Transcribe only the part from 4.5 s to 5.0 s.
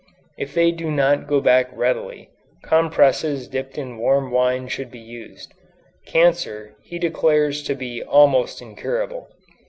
should be